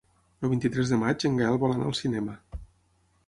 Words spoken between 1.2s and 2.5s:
en Gaël vol anar al cinema.